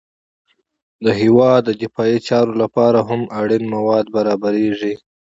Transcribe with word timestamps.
د 1.03 1.05
هېواد 1.21 1.61
د 1.65 1.71
دفاعي 1.81 2.17
چارو 2.27 2.53
لپاره 2.63 2.99
هم 3.09 3.21
اړین 3.39 3.63
مواد 3.75 4.05
برابریږي 4.15 4.93